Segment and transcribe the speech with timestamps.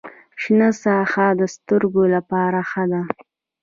[0.41, 3.01] شنه ساحه د سترګو لپاره ښه ده